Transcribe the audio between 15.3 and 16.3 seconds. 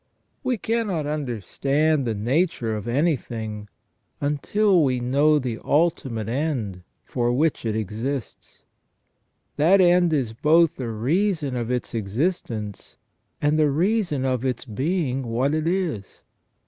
it is.